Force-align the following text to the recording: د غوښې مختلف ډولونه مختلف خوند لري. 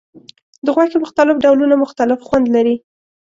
د 0.65 0.67
غوښې 0.75 0.97
مختلف 1.05 1.35
ډولونه 1.45 1.75
مختلف 1.83 2.19
خوند 2.27 2.45
لري. 2.55 2.75